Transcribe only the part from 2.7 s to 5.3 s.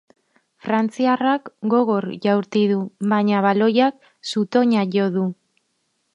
du, baina baloiak zutoina jo du.